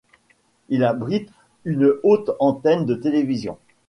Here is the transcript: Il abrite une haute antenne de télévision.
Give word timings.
Il 0.69 0.83
abrite 0.83 1.29
une 1.63 1.93
haute 2.01 2.31
antenne 2.39 2.85
de 2.87 2.95
télévision. 2.95 3.59